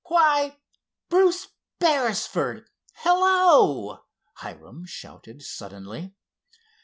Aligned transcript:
"Why, 0.05 0.57
Bruce 1.09 1.49
Beresford, 1.77 2.67
hello!" 3.01 4.05
Hiram 4.37 4.87
shouted 4.87 5.43
suddenly. 5.43 6.15